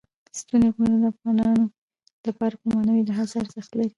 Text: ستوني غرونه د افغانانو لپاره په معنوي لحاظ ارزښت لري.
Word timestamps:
ستوني 0.39 0.67
غرونه 0.75 0.97
د 1.01 1.05
افغانانو 1.13 1.63
لپاره 2.27 2.55
په 2.61 2.65
معنوي 2.73 3.03
لحاظ 3.09 3.29
ارزښت 3.41 3.71
لري. 3.77 3.89